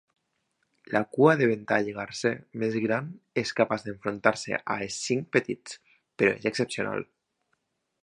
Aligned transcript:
La 0.95 1.01
cua 1.17 1.35
de 1.41 1.49
ventall 1.51 1.91
garser 1.97 2.31
més 2.63 2.79
gran 2.87 3.13
és 3.43 3.53
capaç 3.61 3.87
d'enfrontar-se 3.91 4.63
a 4.77 4.81
escincs 4.89 5.31
petits, 5.39 5.81
però 5.91 6.37
és 6.43 6.53
excepcional. 6.53 7.11